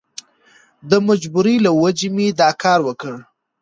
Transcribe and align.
د 0.89 0.91
مجبورۍ 1.07 1.55
له 1.65 1.71
وجهې 1.81 2.07
مې 2.15 2.27
دا 2.39 2.49
کار 2.63 2.79
وکړ. 2.87 3.15